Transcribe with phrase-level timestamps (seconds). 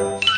[0.00, 0.29] Thank you.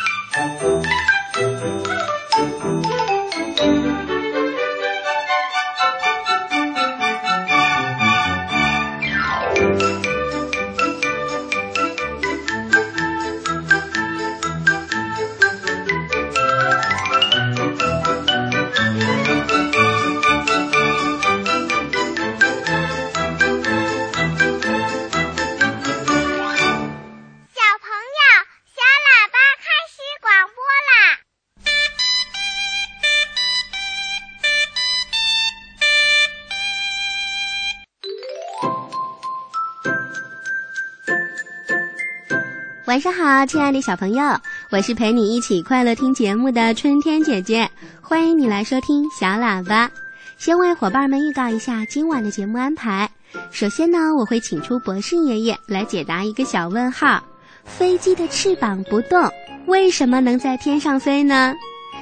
[43.05, 44.23] 晚上好，亲爱的小朋友，
[44.71, 47.69] 我是陪你一起快乐听节目的春天姐姐，
[48.01, 49.91] 欢迎你来收听小喇叭。
[50.39, 53.11] 先为伙伴们预告一下今晚的节目安排。
[53.51, 57.21] 首先呢，我会请出博士爷爷来解答一个小问号：
[57.65, 59.29] 飞机的翅膀不动，
[59.67, 61.53] 为什么能在天上飞呢？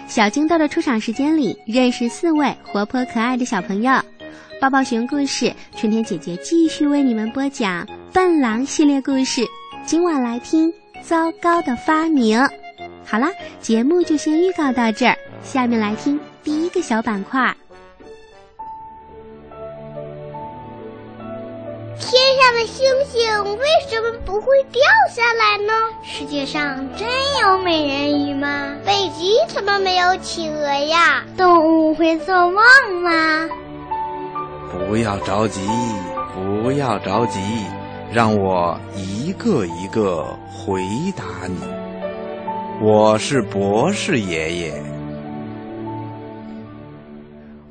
[0.07, 3.93] 小金豆的出场时间里，认识四位活泼可爱的小朋友。
[4.61, 9.47] 抱抱熊故事，春天姐姐继续为你们播讲笨狼系列故事。
[9.87, 10.71] 今晚来听
[11.03, 12.41] 糟糕的发明。
[13.07, 13.29] 好啦，
[13.61, 17.55] 节目就先预告到这儿，下面来听第一个小板块。
[21.99, 24.83] 天上的星星为什么不会掉
[25.15, 25.73] 下来呢？
[26.03, 27.07] 世界上真
[27.43, 28.75] 有美人鱼吗？
[28.87, 31.23] 北极怎么没有企鹅呀？
[31.37, 32.57] 动物会做梦
[33.03, 33.49] 吗？
[34.89, 35.61] 不要着急，
[36.35, 37.39] 不要着急。
[38.13, 40.83] 让我一个一个回
[41.17, 41.61] 答你。
[42.83, 44.83] 我是博士爷爷。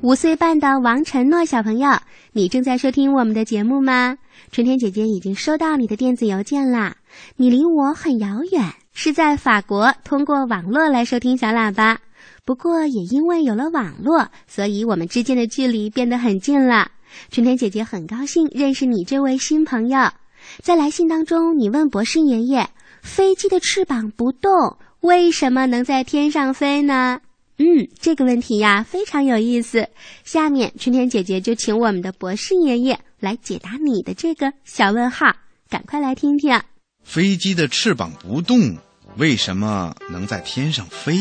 [0.00, 1.90] 五岁半的王晨诺小朋友，
[2.32, 4.16] 你正在收听我们的节目吗？
[4.50, 6.96] 春天姐姐已经收到你的电子邮件啦。
[7.36, 11.98] 你离我很遥远，是在法国通过网络来收听小喇叭。
[12.46, 16.90] 不过也因为有了网络，所以我们之间的距离变得很近了。
[17.30, 20.08] 春天姐姐很高兴认识你这位新朋友。
[20.62, 22.68] 在来信当中，你问博士爷爷
[23.02, 27.20] ：“飞机的翅膀不动，为什么能在天上飞呢？”
[27.58, 29.86] 嗯，这个问题呀非常有意思。
[30.24, 35.26] 下面春天姐姐就请我们的博士爷爷来解答你的这个小问号，
[35.68, 36.58] 赶快来听听。
[37.04, 38.78] 飞机的翅膀不动，
[39.16, 41.18] 为什么能在天上飞？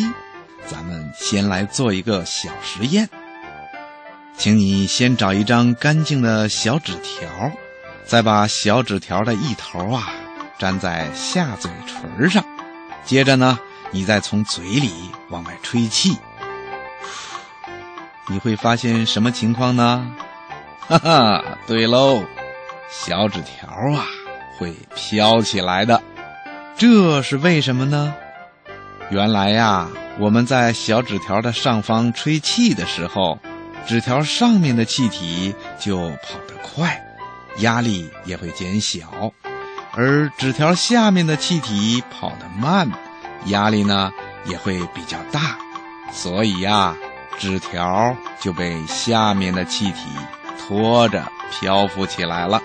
[0.65, 3.09] 咱们先来做一个小实验，
[4.37, 7.51] 请你先找一张干净的小纸条。
[8.09, 10.09] 再把小纸条的一头啊
[10.57, 12.43] 粘在下嘴唇上，
[13.05, 13.59] 接着呢，
[13.91, 14.91] 你再从嘴里
[15.29, 16.17] 往外吹气，
[18.27, 20.11] 你会发现什么情况呢？
[20.87, 22.23] 哈哈，对喽，
[22.89, 24.03] 小纸条啊
[24.57, 26.01] 会飘起来的。
[26.75, 28.15] 这是为什么呢？
[29.11, 29.87] 原来呀，
[30.17, 33.37] 我们在小纸条的上方吹气的时候，
[33.85, 37.05] 纸条上面的气体就跑得快。
[37.57, 39.33] 压力也会减小，
[39.91, 42.89] 而纸条下面的气体跑得慢，
[43.45, 44.11] 压力呢
[44.45, 45.57] 也会比较大，
[46.11, 46.95] 所以呀，
[47.37, 50.01] 纸条就被下面的气体
[50.57, 52.61] 拖着漂浮起来了。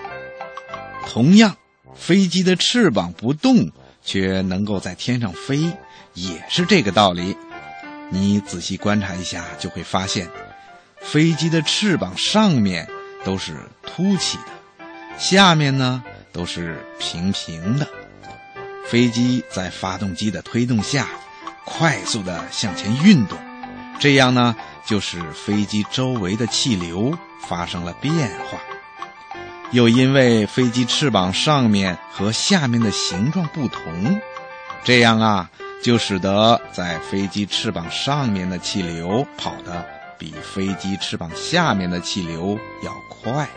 [1.07, 1.55] 同样，
[1.93, 3.71] 飞机的翅膀不动，
[4.03, 5.71] 却能够在天上飞，
[6.13, 7.35] 也是这个道理。
[8.09, 10.29] 你仔细观察一下，就会发现，
[10.99, 12.87] 飞机的翅膀上面
[13.23, 14.54] 都是凸起的。
[15.17, 17.87] 下面呢都是平平的，
[18.87, 21.07] 飞机在发动机的推动下，
[21.63, 23.37] 快速的向前运动，
[23.99, 24.55] 这样呢
[24.85, 27.17] 就是飞机周围的气流
[27.47, 28.13] 发生了变
[28.45, 28.59] 化，
[29.71, 34.19] 又因为飞机翅膀上面和下面的形状不同，
[34.83, 35.49] 这样啊
[35.81, 39.85] 就使得在飞机翅膀上面的气流跑得
[40.17, 43.47] 比飞机翅膀下面的气流要快。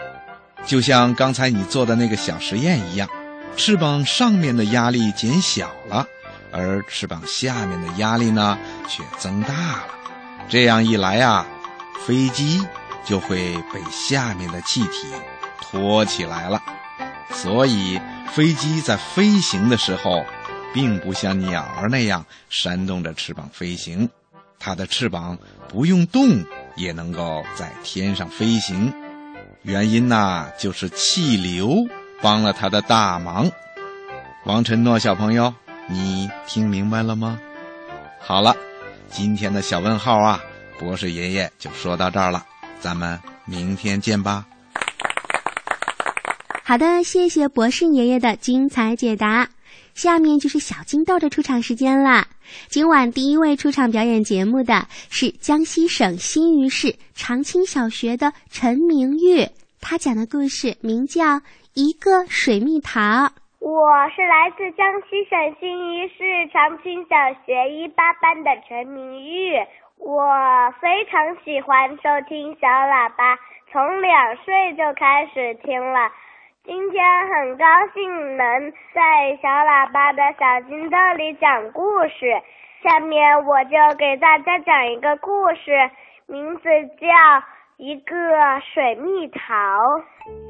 [0.69, 3.09] 就像刚才你做的那个小实验一样，
[3.57, 6.07] 翅膀上面的压力减小了，
[6.53, 9.89] 而翅膀下面的压力呢却增大了。
[10.47, 11.47] 这样一来啊，
[12.07, 12.63] 飞机
[13.03, 15.09] 就会被下面的气体
[15.63, 16.63] 托起来了。
[17.33, 17.99] 所以，
[18.35, 20.23] 飞机在飞行的时候，
[20.75, 24.07] 并不像鸟儿那样扇动着翅膀飞行，
[24.59, 26.45] 它的翅膀不用动
[26.77, 28.93] 也能够在天上飞行。
[29.63, 31.87] 原因呐，就是气流
[32.23, 33.51] 帮了他的大忙。
[34.45, 35.53] 王晨诺小朋友，
[35.89, 37.39] 你听明白了吗？
[38.21, 38.57] 好了，
[39.11, 40.41] 今天的小问号啊，
[40.79, 42.45] 博士爷爷就说到这儿了，
[42.81, 44.47] 咱们明天见吧。
[46.65, 49.49] 好的，谢谢博士爷爷的精彩解答。
[49.99, 52.23] 下面就是小金豆的出场时间了。
[52.69, 59.43] 今晚第一位出场表演节目的是江西省新余市长青小学的陈明玉，
[59.81, 61.25] 他讲的故事名叫
[61.75, 63.01] 《一个水蜜桃》。
[63.59, 63.75] 我
[64.15, 69.59] 是来自江西省新余市长青小学一八班的陈明玉，
[69.99, 70.23] 我
[70.81, 73.35] 非常喜欢收听小喇叭，
[73.73, 74.15] 从两
[74.47, 76.07] 岁就开始听了。
[76.69, 82.43] 今天很高兴能在小喇叭的小金豆里讲故事，
[82.83, 85.91] 下面我就给大家讲一个故事，
[86.27, 86.65] 名字
[87.01, 87.07] 叫
[87.79, 88.15] 《一个
[88.61, 89.41] 水蜜桃》。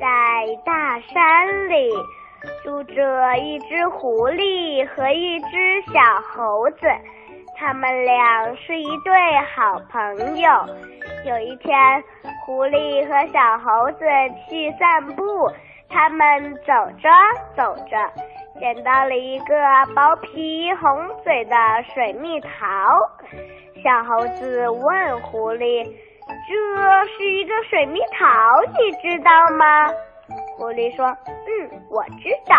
[0.00, 0.06] 在
[0.66, 1.88] 大山里
[2.64, 6.00] 住着一只狐狸和一只小
[6.32, 6.88] 猴子，
[7.56, 9.14] 他们俩是一对
[9.54, 10.50] 好朋友。
[11.24, 12.02] 有一天，
[12.44, 14.04] 狐狸和小猴子
[14.50, 15.48] 去散步。
[15.90, 17.08] 他们走着
[17.56, 17.96] 走着，
[18.60, 19.54] 捡到了一个
[19.94, 21.56] 薄皮红嘴的
[21.94, 22.48] 水蜜桃。
[23.82, 25.84] 小猴子问狐狸
[26.48, 28.26] ：“这是一个水蜜桃，
[28.78, 29.86] 你知道吗？”
[30.58, 32.56] 狐狸说：“嗯，我知道。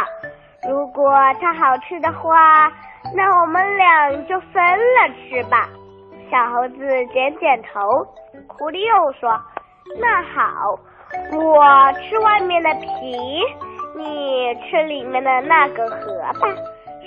[0.67, 2.71] 如果它好吃的话，
[3.15, 5.67] 那我们俩就分了吃吧。”
[6.31, 7.81] 小猴子点点头。
[8.47, 9.29] 狐狸又说
[9.99, 10.79] ：“那好。”
[11.31, 13.41] 我吃外面的皮，
[13.95, 16.47] 你吃里面的那个核吧。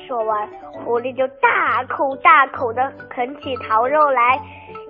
[0.06, 0.48] 说完，
[0.84, 4.38] 狐狸就大口大口的啃起桃肉来，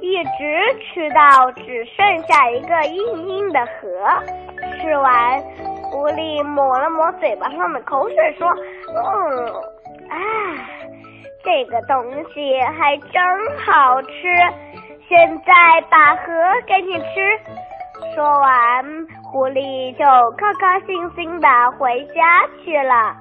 [0.01, 3.79] 一直吃到只剩下一个硬硬的核。
[4.81, 5.41] 吃完，
[5.83, 8.49] 狐狸抹了抹嘴巴上的口水，说
[8.97, 9.47] ：“嗯，
[10.09, 10.17] 啊，
[11.45, 13.23] 这个东西还真
[13.59, 14.11] 好吃。
[15.09, 16.33] 现在把核
[16.67, 17.05] 给你吃。”
[18.15, 18.85] 说完，
[19.23, 20.05] 狐狸就
[20.37, 23.17] 高高兴兴的回家去了。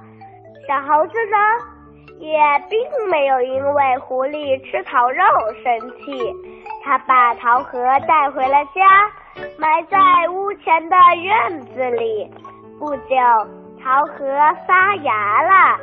[0.68, 1.38] 小猴子呢，
[2.18, 2.38] 也
[2.68, 5.24] 并没有因为狐狸吃桃肉
[5.62, 6.32] 生气，
[6.84, 9.10] 他把桃核带回了家，
[9.58, 12.30] 埋在屋前的院子里。
[12.78, 13.16] 不久，
[13.82, 14.24] 桃核
[14.66, 15.78] 发芽了，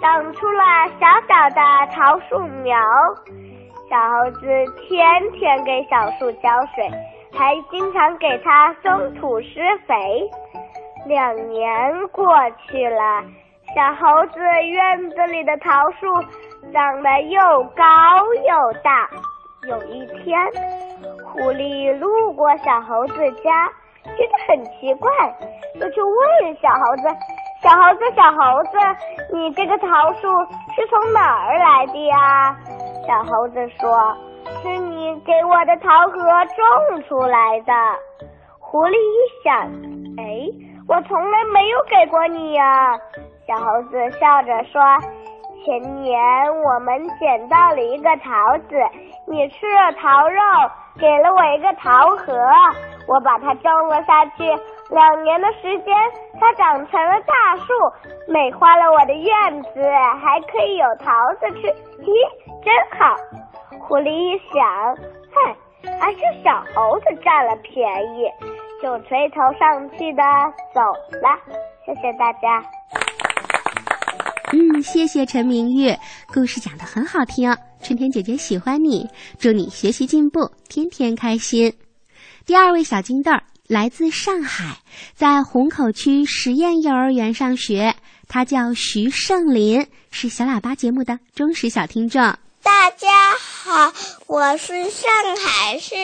[0.00, 0.62] 长出了
[0.98, 2.78] 小小的桃树苗。
[3.88, 4.46] 小猴子
[4.76, 6.90] 天天给小树浇水。
[7.32, 10.30] 还经常给它松土施肥。
[11.06, 12.26] 两年过
[12.66, 13.24] 去了，
[13.74, 16.06] 小猴子院子里的桃树
[16.72, 17.40] 长得又
[17.74, 17.84] 高
[18.46, 19.08] 又大。
[19.68, 20.38] 有一天，
[21.24, 23.68] 狐狸路过小猴子家，
[24.04, 25.10] 觉得很奇怪，
[25.80, 27.08] 就去问小猴子
[27.62, 28.78] ：“小猴子，小猴子，
[29.32, 30.28] 你这个桃树
[30.74, 32.56] 是从哪儿来的呀？”
[33.06, 34.16] 小猴子说。
[34.62, 37.72] 是你给我的桃核种出来的。
[38.58, 39.54] 狐狸一想，
[40.18, 40.48] 哎，
[40.86, 42.98] 我从来没有给过你呀。
[43.46, 44.82] 小猴子笑着说
[45.64, 46.20] ：“前年
[46.62, 48.76] 我们捡到了一个桃子，
[49.26, 50.40] 你吃了桃肉，
[50.98, 52.34] 给了我一个桃核，
[53.06, 54.44] 我把它种了下去。
[54.90, 55.94] 两年的时间，
[56.38, 57.72] 它长成了大树，
[58.30, 59.82] 美化了我的院子，
[60.20, 61.10] 还可以有桃
[61.40, 61.68] 子吃。
[62.02, 62.12] 咦，
[62.62, 63.16] 真好。”
[63.88, 64.94] 狐狸一想，
[65.32, 67.88] 哼，还是小猴子占了便
[68.18, 68.28] 宜，
[68.82, 70.22] 就垂头丧气的
[70.74, 70.80] 走
[71.22, 71.26] 了。
[71.86, 72.62] 谢谢大家。
[74.52, 75.90] 嗯，谢谢陈明玉，
[76.34, 77.50] 故事讲的很好听，
[77.80, 79.08] 春天姐姐喜欢你，
[79.38, 81.72] 祝你学习进步，天天开心。
[82.44, 84.76] 第二位小金豆儿来自上海，
[85.14, 87.94] 在虹口区实验幼儿园上学，
[88.28, 92.22] 他叫徐胜林，是小喇叭节目的忠实小听众。
[92.62, 93.92] 大家好，
[94.26, 95.94] 我是上海市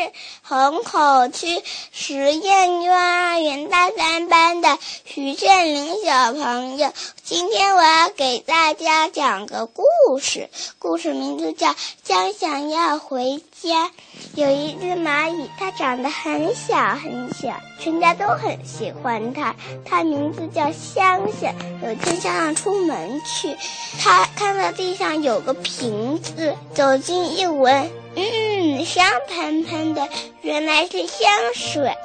[0.42, 6.92] 虹口区实验幼儿园大三班的徐建林小朋友。
[7.26, 9.83] 今天我要给大家讲个故
[10.21, 11.71] 事，故事名字叫
[12.02, 13.87] 《将想要回家》。
[14.35, 19.57] 有一只蚂蚁，它长得很小很小，全家都很喜欢它。
[19.87, 21.54] 它名字叫香香。
[21.83, 23.57] 有天，香香出门去，
[23.99, 27.90] 它看到地上有个瓶子，走近一闻。
[28.16, 30.09] 嗯，香喷喷的，
[30.42, 31.97] 原来是香水。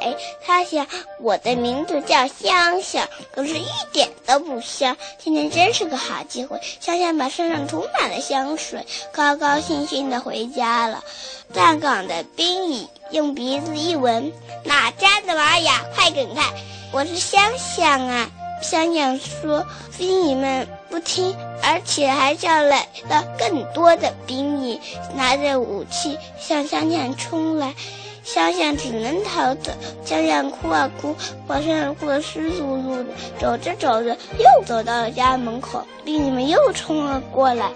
[0.46, 0.88] 他想，
[1.20, 4.98] 我的名字叫香香，可是一点都不香。
[5.18, 11.04] 今天真是个好机会，香香把身上涂满了香水，高高兴兴的回家了。
[11.54, 14.32] 站岗的兵蚁用鼻子一闻，
[14.64, 15.84] 哪家的玛雅？
[15.96, 16.44] 快滚开！
[16.92, 18.30] 我是香香啊。
[18.62, 19.66] 小鸟说
[19.98, 24.80] ：“兵蚁们不听，而且还叫来了更多的兵蚁，
[25.16, 27.74] 拿着武器向小鸟冲来。
[28.24, 29.72] 香香只能逃走。
[30.06, 31.16] 香香哭啊哭，
[31.48, 33.06] 把香香哭得湿漉漉的。
[33.40, 37.70] 走着走着，又走到了家门口，邻居们又冲了过来，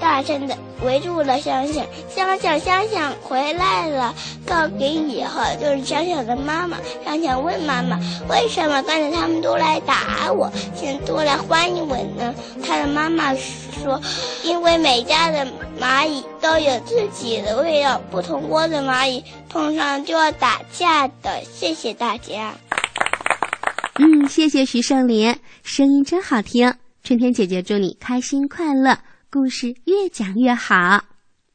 [0.00, 1.84] 大声的围住了香香。
[2.08, 4.14] 香香香香回来了，
[4.46, 6.76] 告给以后就是香香的妈妈。
[7.04, 12.34] 香香问妈妈：“为什么刚才他们都来打我，现在都来欢迎我呢？”
[12.66, 14.00] 他的妈妈说
[14.44, 15.46] ：“因为每家的
[15.80, 22.54] 蚂蚁都有自己的味道，不同窝的蚂蚁碰上就要打架的。”谢谢大家。
[23.98, 26.72] 嗯，谢谢徐胜林，声音真好听。
[27.02, 28.96] 春天姐姐祝你开心快乐，
[29.30, 31.04] 故事越讲越好。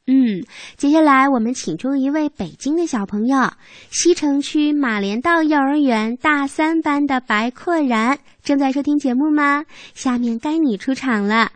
[0.07, 0.45] 嗯，
[0.77, 3.51] 接下来我们请出一位北京的小朋友，
[3.89, 9.65] 西城区马连道幼儿园大三班的白阔然，正在收听节目吗？
[9.95, 11.51] 下面该你出场了。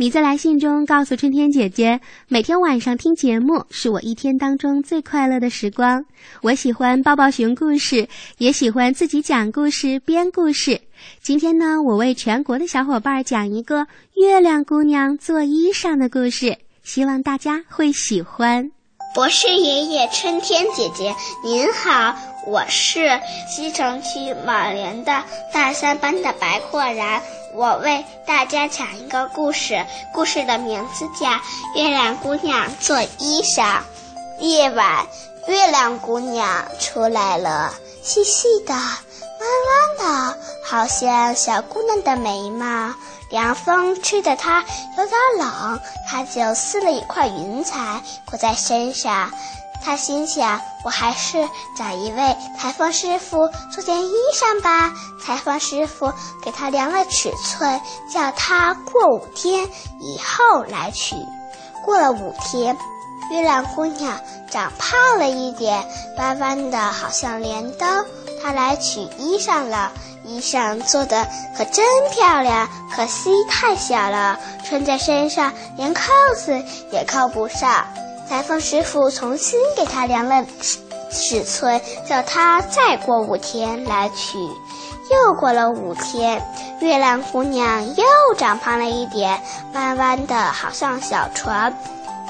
[0.00, 6.02] 你在来信中告诉春天姐姐，每天晚上听节目是我一天当中最快乐的时光。
[6.40, 10.80] 我喜欢抱抱熊故事，也喜欢自己讲故事、编故事。
[11.20, 16.56] 今天呢，我为全国的小伙伴讲一个月亮姑娘做衣裳的故事。
[16.82, 18.72] 希望大家会喜欢。
[19.14, 21.14] 博士爷爷，春天姐姐，
[21.44, 22.16] 您好，
[22.46, 23.00] 我是
[23.46, 25.12] 西城区马连的
[25.52, 27.20] 大三班的白阔然，
[27.52, 31.28] 我为大家讲一个故事，故事的名字叫
[31.74, 33.78] 《月亮姑娘做衣裳》。
[34.38, 35.06] 夜晚，
[35.46, 42.94] 月亮姑娘出来了，细细的，弯弯的，好像小姑娘的眉毛。
[43.30, 44.64] 凉风吹得她
[44.98, 49.30] 有点冷，她就撕了一块云彩裹在身上。
[49.82, 54.92] 他心想：“我还是找一位裁缝师傅做件衣裳吧。”
[55.24, 57.80] 裁缝师傅给他量了尺寸，
[58.12, 59.68] 叫他过五天
[60.00, 61.16] 以后来取。
[61.84, 62.76] 过了五天，
[63.30, 64.18] 月亮姑娘
[64.50, 65.84] 长胖了一点，
[66.18, 67.86] 弯弯的，好像镰刀。
[68.42, 69.92] 她来取衣裳了。
[70.22, 76.02] 衣裳做的可真漂亮，可惜太小了，穿在身上连扣
[76.36, 77.84] 子也扣不上。
[78.30, 80.78] 裁缝师傅重新给她量了尺
[81.10, 84.38] 尺寸，叫她再过五天来取。
[85.10, 86.40] 又过了五天，
[86.80, 88.04] 月亮姑娘又
[88.38, 89.42] 长胖了一点，
[89.74, 91.76] 弯弯的，好像小船。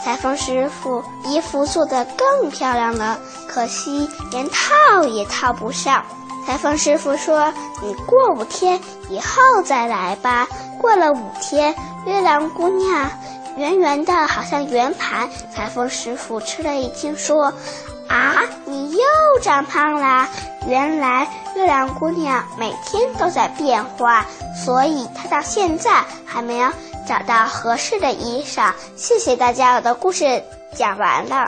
[0.02, 6.02] 裁缝师傅衣服做的更漂亮了，可惜连套也套不上。
[6.46, 7.52] 裁缝师傅说
[7.84, 8.80] ：“你过五天
[9.10, 10.48] 以后再来吧。”
[10.80, 11.74] 过了五天，
[12.06, 13.10] 月亮姑娘
[13.56, 15.28] 圆圆的，好像圆盘。
[15.52, 17.52] 裁缝师傅吃了一惊，说
[18.08, 19.00] ：“啊，你又
[19.42, 20.28] 长胖了！
[20.68, 24.24] 原来月亮姑娘每天都在变化，
[24.64, 26.70] 所以她到现在还没有
[27.06, 30.42] 找到合适的衣裳。”谢谢大家，我的故事
[30.74, 31.46] 讲完了。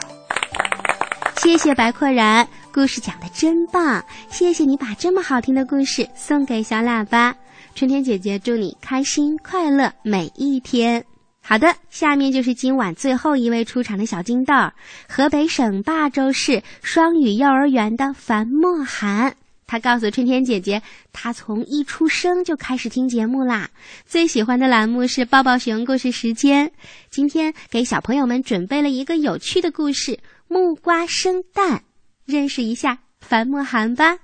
[1.37, 2.47] 谢谢白阔然。
[2.73, 7.35] 故事讲的真棒，谢谢你把这么好听的故事送给小喇叭。
[7.75, 11.03] 春天姐姐祝你开心快乐每一天。
[11.45, 14.73] 好的，下面就是今晚最后一位出场的小金豆儿，
[15.09, 19.35] 河北省霸州市双语幼儿园的樊墨涵。
[19.67, 20.81] 他告诉春天姐姐，
[21.11, 23.69] 他从一出生就开始听节目啦，
[24.05, 26.71] 最喜欢的栏目是抱抱熊故事时间。
[27.09, 31.83] 今天给小朋友们准备了一个有趣的故事——木瓜生蛋。
[32.25, 34.15] 认识一下樊墨涵吧。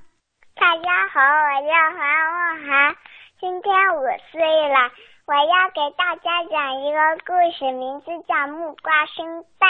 [0.55, 2.95] 大家好，我叫樊墨涵，
[3.41, 5.08] 今天五岁了。
[5.29, 9.69] 我要给大家讲一个故事，名字叫《木瓜生蛋》。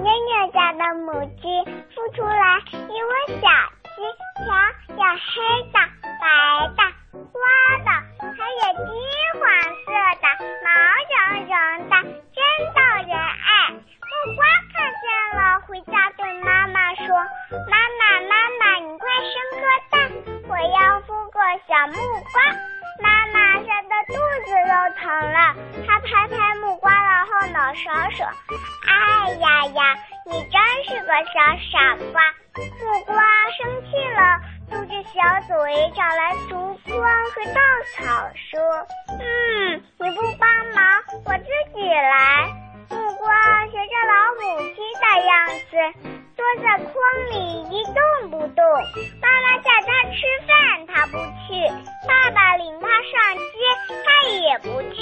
[0.00, 1.10] 妞妞家的母
[1.42, 1.42] 鸡
[1.90, 3.50] 孵出来一窝小
[3.82, 3.98] 鸡，
[4.46, 4.54] 瞧，
[4.94, 5.34] 有黑
[5.74, 5.82] 的、
[6.22, 6.30] 白
[6.78, 6.86] 的、
[7.34, 7.34] 花
[7.82, 7.90] 的，
[8.30, 8.94] 还有金
[9.42, 9.42] 黄
[9.82, 9.90] 色
[10.22, 10.24] 的，
[10.62, 10.70] 毛
[11.10, 11.94] 茸茸的，
[12.30, 12.38] 真
[12.70, 13.74] 逗人爱。
[13.74, 15.04] 木瓜看见
[15.34, 17.08] 了，回家对妈妈说
[17.68, 19.92] ：“妈妈，妈妈，你快生个蛋，
[20.48, 21.98] 我要孵个小木
[22.32, 22.54] 瓜。”
[23.00, 25.54] 妈妈吓得肚子都疼了，
[25.86, 28.26] 她拍拍木瓜的后脑勺说
[28.88, 29.96] ：“哎呀呀，
[30.26, 32.20] 你真是个小傻瓜！”
[32.54, 33.14] 木瓜
[33.56, 37.60] 生气了，嘟着小嘴找来烛光和稻
[37.94, 38.60] 草说
[39.18, 42.52] ：“嗯，你不帮忙，我自己来。”
[42.90, 45.32] 木瓜学着老母鸡的样
[45.70, 45.72] 子，
[46.42, 46.92] 坐在筐
[47.30, 48.64] 里一动不动。
[49.22, 51.70] 妈妈叫他吃饭，他不去；
[52.08, 53.54] 爸爸领他上街，
[54.02, 54.98] 他也不去。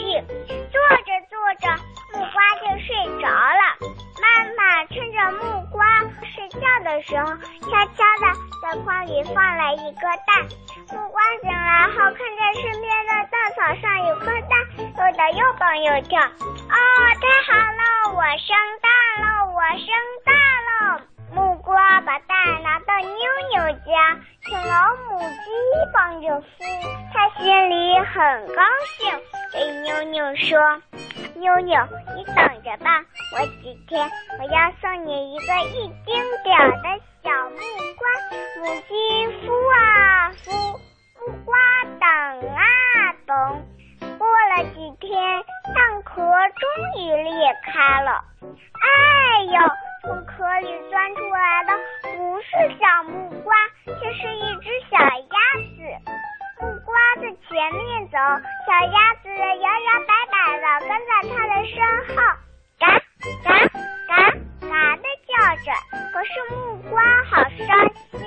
[0.68, 1.64] 坐着坐着，
[2.12, 2.92] 木瓜就睡
[3.22, 3.62] 着了。
[4.20, 5.80] 妈妈趁着木瓜
[6.36, 8.24] 睡觉的时候，悄悄地
[8.60, 10.44] 在筐里放了一个蛋。
[10.92, 14.52] 木瓜醒来后，看见身边的稻草上有颗蛋，
[14.94, 16.20] 乐得又蹦又跳。
[16.20, 16.76] 哦，
[17.16, 18.92] 太好了，我生蛋
[19.22, 19.88] 了，我生
[20.22, 20.36] 蛋
[20.68, 21.00] 了！
[21.80, 23.08] 木瓜把蛋拿到妞
[23.52, 25.50] 妞家，请老母鸡
[25.94, 26.44] 帮着孵，
[27.10, 28.62] 它心里很高
[28.98, 29.18] 兴，
[29.50, 30.58] 对妞妞说
[31.40, 31.80] ：“妞妞，
[32.14, 33.02] 你等着吧，
[33.34, 34.06] 我几天
[34.38, 37.56] 我要送你一个一丁点儿的小木
[37.96, 38.10] 瓜。”
[38.60, 38.92] 母鸡
[39.40, 40.52] 孵啊孵，
[41.18, 41.56] 木瓜
[41.98, 42.06] 等
[42.56, 43.64] 啊等，
[44.18, 45.42] 过了几天，
[45.74, 47.32] 蛋壳终于裂
[47.64, 48.22] 开了。
[48.42, 49.89] 哎呦！
[50.02, 52.46] 从壳里钻出来的不是
[52.80, 53.54] 小木瓜，
[53.84, 55.36] 却是一只小鸭
[55.76, 55.78] 子。
[56.60, 58.16] 木瓜在前面走，
[58.66, 61.76] 小鸭子摇摇摆摆的跟在它的身
[62.08, 62.16] 后，
[62.78, 62.82] 嘎
[63.44, 63.48] 嘎
[64.08, 64.10] 嘎
[64.68, 65.30] 嘎的叫
[65.64, 65.68] 着。
[66.12, 66.54] 可是木
[66.90, 67.68] 瓜好伤
[68.10, 68.20] 心，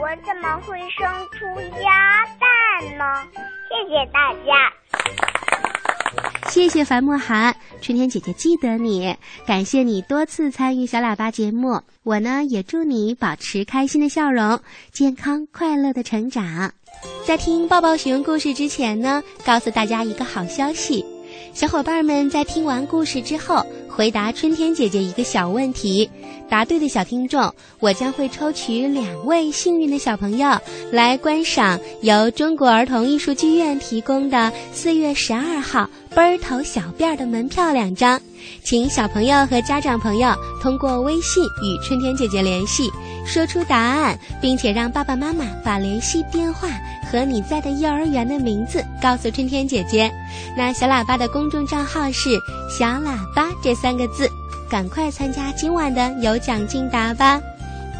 [0.00, 0.98] 我怎么会生
[1.32, 1.38] 出
[1.82, 3.04] 鸭蛋呢？
[3.68, 4.72] 谢谢大家，
[6.50, 7.54] 谢谢樊墨涵。
[7.80, 11.80] 春天姐姐记得你，感谢你多次参与小喇叭节目。
[12.02, 16.72] 我呢也祝你保持开心的笑容，健康快乐的成长。
[17.24, 21.04] 在听抱抱熊故事之前呢，告诉大家一个好消息：
[21.54, 26.10] 小伙伴们在听完故事之后，回答春天姐姐一个小问题，
[26.48, 30.58] 答对的小听众，我将会抽取两位幸运的小朋友
[30.90, 35.88] 来观赏由中国儿童艺术剧院提供的四月十二号。
[36.12, 38.20] 奔儿头小辫儿的门票两张，
[38.64, 42.90] 请小朋友和家长朋友通过微信与春天姐姐联系，
[43.24, 46.68] 说出答案，并且让爸爸妈妈把联系电话
[47.12, 50.10] 和你在的幼儿园的名字告诉春天姐姐。
[50.56, 52.30] 那小喇叭的公众账号是
[52.68, 54.28] “小喇叭”这三个字，
[54.70, 57.40] 赶快参加今晚的有奖竞答吧。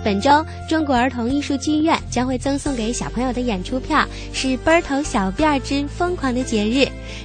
[0.02, 0.30] 本周，
[0.66, 6.78] 中国儿童艺术剧院将会赠送给小朋友的演出票是《奔头小辫儿之疯狂的节日》。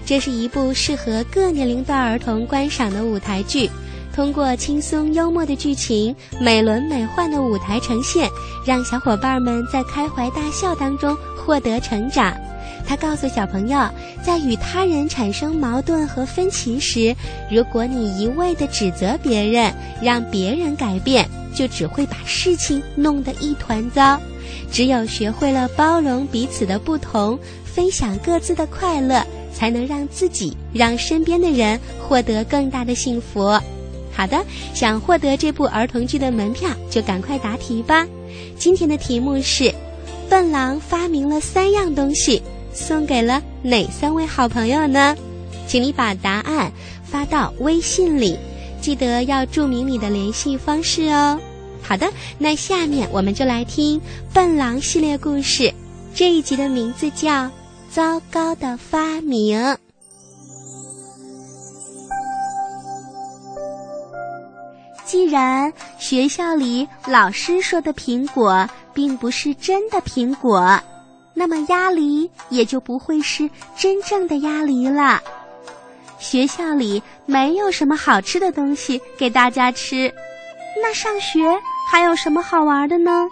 [0.06, 3.70] 这是一部适合各年龄段儿童观赏的舞台剧，
[4.14, 8.30] 通过轻松幽默的剧情、美轮美奂的舞台呈现，
[8.66, 12.36] 让小伙伴们在开怀大笑当中获得成长。
[12.88, 13.90] 他告诉小朋友，
[14.24, 17.16] 在与他人产生矛盾和分歧时，
[17.52, 21.30] 如果你一味地指责别人，让别人改变。
[21.56, 24.20] 就只会把事情弄得一团糟。
[24.70, 33.58] 只有学会了包容彼此的不同，分享各自的快乐，才能让自己、让身边的人获得更大的幸福。
[34.12, 38.06] 好的，想获得这部儿童剧的门票，就赶快答题吧。
[38.60, 39.74] 今天的题目是：
[40.30, 42.44] 笨狼发明了三样东西，
[42.76, 45.16] 送给了哪三位好朋友呢？
[45.66, 46.72] 请你把答案
[47.04, 48.38] 发到微信里。
[48.82, 51.40] 记得要注明你的联系方式哦。
[51.82, 52.08] 好的，
[52.38, 54.00] 那下面我们就来听
[54.34, 55.74] 《笨狼》系列故事。
[56.14, 57.46] 这一集的名字叫
[57.90, 59.60] 《糟糕的发明》。
[65.04, 70.80] 既然学校里老师说的苹果并不是真的苹果，
[71.36, 75.22] 那么鸭梨也就不会是真正的鸭梨了。
[76.18, 80.12] 学校里没有什么好吃的东西给大家吃，
[80.82, 81.42] 那上学
[81.92, 83.28] 还有什么好玩的呢？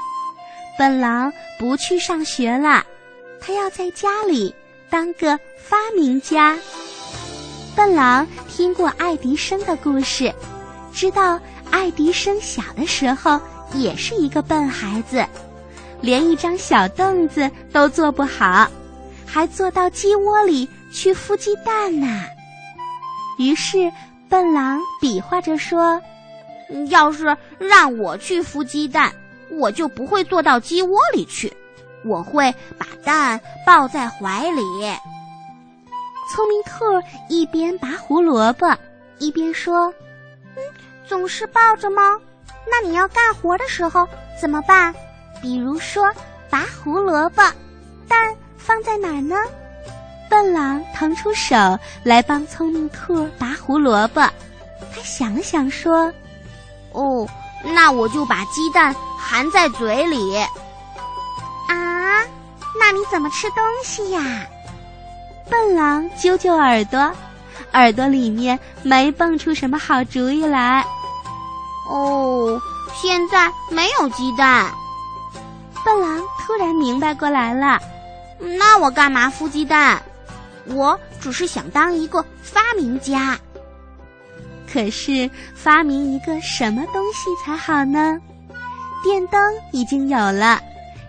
[0.78, 2.86] 笨狼不去上学了，
[3.40, 4.54] 他要在家里
[4.90, 6.58] 当个发明家。
[7.76, 10.32] 笨狼听过爱迪生的故事，
[10.94, 11.40] 知道
[11.72, 13.40] 爱迪生小的时候
[13.74, 15.26] 也是一个笨孩子，
[16.04, 18.68] 连一张小凳子都坐不好，
[19.26, 22.26] 还坐到鸡窝里去孵鸡蛋呢。
[23.40, 23.90] 于是，
[24.28, 26.02] 笨狼比划着说
[26.92, 29.14] ：“要是让我去孵鸡蛋，
[29.50, 31.52] 我就不会坐到鸡窝里去，
[32.04, 34.62] 我会把蛋抱在怀里。”
[36.30, 38.76] 聪明兔一边拔胡萝卜，
[39.20, 39.88] 一边说
[40.58, 40.64] ：“嗯，
[41.08, 42.20] 总是抱着吗？
[42.70, 44.06] 那你要干活的时候
[44.40, 44.94] 怎么办？
[45.44, 46.10] 比如说
[46.50, 47.44] 拔胡萝卜，
[48.08, 49.36] 蛋放在哪儿呢？”
[50.32, 54.22] 笨狼腾出手来帮聪明兔拔胡萝卜，
[54.96, 56.12] 他想了想说
[56.94, 57.28] ：“哦，
[57.62, 60.38] 那我就把鸡蛋含在嘴里。”
[61.68, 62.24] 啊，
[62.80, 64.48] 那你怎么吃东西呀？
[65.50, 67.12] 笨狼揪揪耳朵，
[67.74, 70.84] 耳朵里面没蹦出什么好主意来。
[71.92, 72.60] 哦，
[72.96, 74.72] 现在没有鸡蛋。
[75.86, 77.80] 笨狼突然明白过来了，
[78.58, 80.02] 那我干嘛孵鸡蛋？
[80.66, 83.38] 我只是想当一个发明家，
[84.72, 88.18] 可是发明一个什么东西才好呢？
[89.04, 89.40] 电灯
[89.74, 90.62] 已经有了，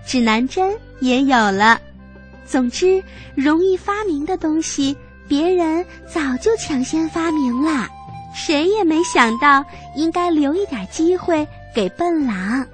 [0.04, 1.80] 指南针也有了，
[2.44, 3.00] 总之
[3.36, 4.96] 容易发明的东西，
[5.28, 7.88] 别人早就抢先发明了，
[8.34, 12.66] 谁也没想到应该留一点机会给笨狼。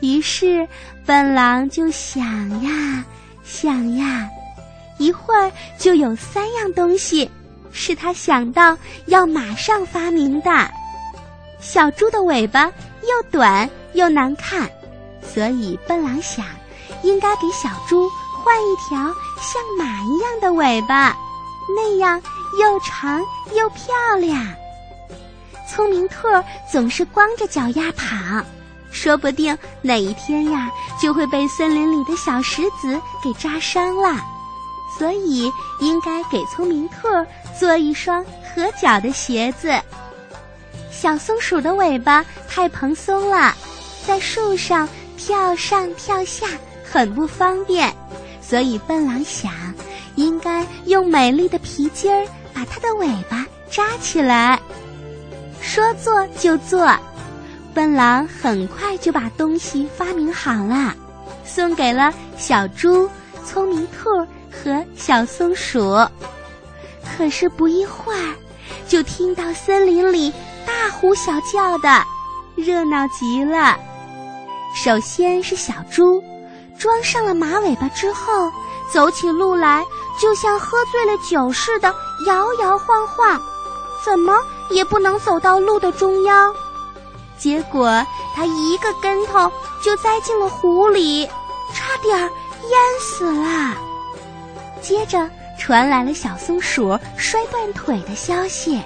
[0.00, 0.66] 于是
[1.04, 2.22] 笨狼就想
[2.62, 3.04] 呀
[3.44, 4.28] 想呀，
[4.98, 7.30] 一会儿就有三样东西
[7.72, 10.50] 是他想到要马上发明的。
[11.60, 12.66] 小猪的尾巴
[13.02, 14.68] 又短又难看，
[15.22, 16.44] 所以笨狼想，
[17.02, 18.08] 应该给小猪
[18.42, 18.98] 换一条
[19.40, 21.16] 像马一样的尾巴，
[21.74, 22.22] 那样
[22.60, 23.20] 又长
[23.54, 24.46] 又漂亮。
[25.68, 26.28] 聪明兔
[26.70, 28.44] 总是光着脚丫跑，
[28.96, 34.18] 说不定哪一天呀就会被森林里的小石子给扎伤了，
[34.98, 36.96] 所以应该给聪明兔
[37.60, 39.70] 做一双合脚的鞋子。
[40.90, 43.54] 小松鼠的尾巴太蓬松了，
[44.06, 46.46] 在树上跳上跳下
[46.82, 47.94] 很不方便，
[48.40, 49.52] 所以笨狼想，
[50.14, 54.58] 应该用美丽的皮筋儿把它的尾巴扎起来。
[55.60, 56.88] 说做就做，
[57.76, 60.94] 笨狼很快就把东西发明好了，
[61.44, 63.06] 送给了小猪、
[63.44, 64.08] 聪明兔
[64.50, 65.94] 和小松鼠。
[67.04, 68.34] 可是不一会儿，
[68.88, 70.32] 就听到森林里。
[70.64, 72.02] 大呼小叫的，
[72.54, 73.76] 热闹极了。
[74.74, 76.24] 首先是小猪，
[76.78, 78.50] 装上了马尾巴之后，
[78.90, 79.84] 走起路来
[80.18, 81.94] 就像喝醉了酒似的，
[82.26, 83.38] 摇摇晃晃，
[84.02, 84.34] 怎么
[84.70, 86.54] 也不能走到路的中央。
[87.38, 89.50] 结果他一个跟头
[89.82, 91.26] 就栽进了湖里，
[91.74, 93.74] 差点淹死了。
[94.80, 98.80] 接着传来了小松鼠摔断腿的消息。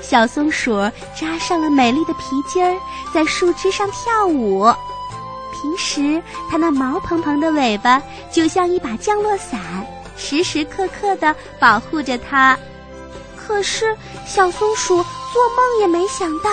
[0.00, 0.72] 小松鼠
[1.14, 2.76] 扎上了美丽的皮筋儿，
[3.14, 4.64] 在树枝上跳舞。
[5.52, 6.20] 平时
[6.50, 9.60] 它那毛蓬蓬的尾巴就像一把降落伞，
[10.16, 12.58] 时时刻刻地保护着它。
[13.36, 13.96] 可是
[14.26, 16.50] 小松鼠做梦也没想到，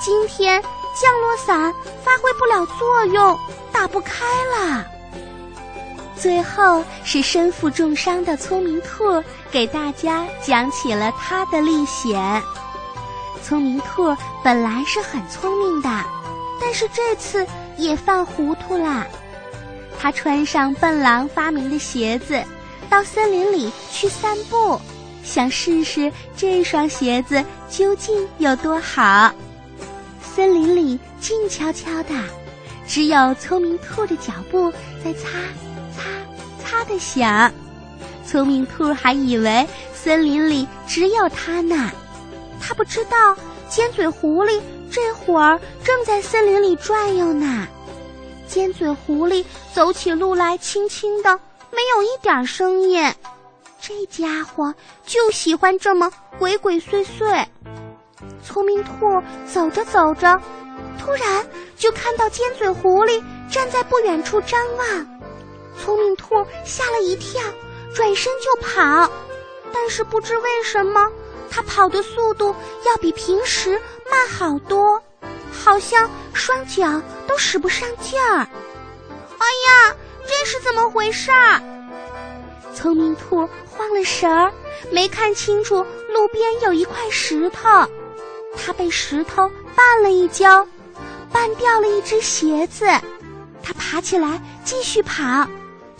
[0.00, 0.62] 今天
[0.94, 1.70] 降落伞
[2.02, 3.38] 发挥不了作用，
[3.70, 4.24] 打不开
[4.56, 4.82] 了。
[6.16, 12.42] 最后是身负重伤的聪明兔给大家讲起了他的历险。
[13.42, 15.88] 聪明兔本来是很聪明的，
[16.60, 19.06] 但是这次也犯糊涂了。
[19.98, 22.42] 他穿上笨狼发明的鞋子，
[22.88, 24.80] 到森林里去散步，
[25.22, 29.30] 想试试这双鞋子究竟有多好。
[30.40, 32.14] 森林里静悄悄的，
[32.88, 34.72] 只有聪明兔的脚步
[35.04, 35.28] 在擦
[35.94, 36.04] 擦
[36.64, 37.52] 擦的响。
[38.26, 41.92] 聪明兔还以为森林里只有它呢。
[42.58, 43.36] 它不知道，
[43.68, 44.58] 尖嘴狐狸
[44.90, 47.68] 这会儿正在森林里转悠呢。
[48.48, 51.38] 尖嘴狐狸走起路来轻轻的，
[51.70, 53.12] 没有一点声音。
[53.78, 54.74] 这家伙
[55.04, 57.44] 就喜欢这么鬼鬼祟祟。
[58.42, 60.40] 聪明兔走着走着，
[60.98, 65.20] 突然就看到尖嘴狐狸站在不远处张望。
[65.82, 67.40] 聪明兔吓了一跳，
[67.94, 69.10] 转身就跑，
[69.72, 71.10] 但是不知为什么。
[71.50, 72.54] 它跑的速度
[72.86, 73.80] 要比平时
[74.10, 75.02] 慢好多，
[75.50, 78.36] 好像双脚都使不上劲儿。
[78.36, 79.96] 哎呀，
[80.28, 81.60] 这是怎么回事儿？
[82.72, 84.52] 聪明兔慌了神儿，
[84.92, 87.68] 没看清楚路边有一块石头，
[88.56, 90.66] 他被石头绊了一跤，
[91.32, 92.86] 绊掉了一只鞋子。
[93.62, 95.46] 他爬起来继续跑，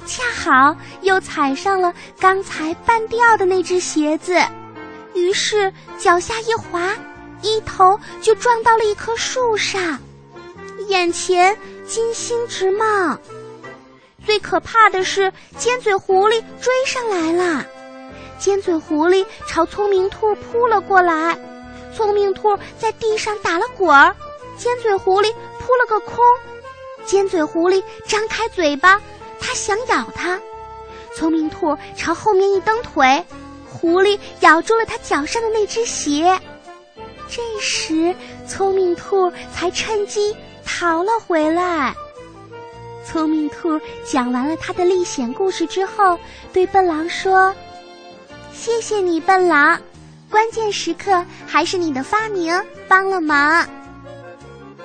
[0.06, 4.40] 恰好又踩上了刚才绊掉的那只鞋子。
[5.14, 6.96] 于是脚下一滑，
[7.42, 9.98] 一头就撞到了一棵树上，
[10.88, 13.18] 眼前金星直冒。
[14.24, 17.64] 最可怕的是，尖嘴狐狸追上来了。
[18.38, 21.38] 尖嘴狐狸朝聪明兔扑了过来，
[21.94, 24.14] 聪明兔在地上打了滚儿，
[24.56, 26.18] 尖嘴狐狸扑了个空。
[27.04, 29.00] 尖嘴狐狸张开嘴巴，
[29.40, 30.40] 它想咬它。
[31.16, 33.24] 聪明兔朝后面一蹬腿。
[33.72, 36.38] 狐狸咬住了它脚上的那只鞋，
[37.28, 38.14] 这时
[38.46, 41.94] 聪明兔才趁机逃了回来。
[43.06, 46.18] 聪明兔讲完了他的历险故事之后，
[46.52, 47.54] 对笨狼说
[48.52, 49.80] ：“谢谢你，笨狼，
[50.30, 52.54] 关键时刻还是你的发明
[52.88, 53.66] 帮了忙。”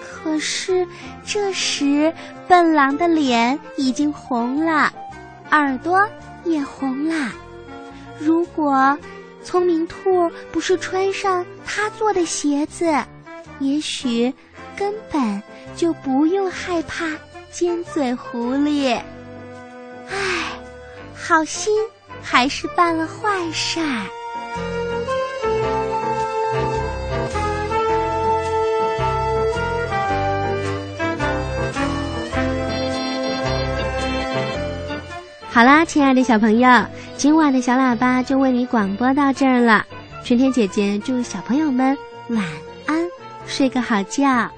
[0.02, 0.88] 可是
[1.24, 2.12] 这时
[2.48, 4.92] 笨狼的脸已经红了，
[5.52, 6.04] 耳朵
[6.44, 7.32] 也红了。
[8.20, 8.98] 如果
[9.44, 12.92] 聪明兔不是穿上他做的鞋子，
[13.60, 14.34] 也许
[14.76, 15.44] 根本
[15.76, 17.12] 就不用害怕
[17.52, 19.00] 尖嘴狐狸。
[20.10, 20.16] 唉，
[21.16, 21.72] 好心
[22.24, 24.06] 还是办了坏事儿。
[35.56, 39.86] 好啦，亲爱的小朋友，今晚的小喇叭就为你广播到这儿了。
[40.22, 42.44] 春天姐姐祝小朋友们晚
[42.86, 43.08] 安，
[43.48, 44.52] 睡个好觉。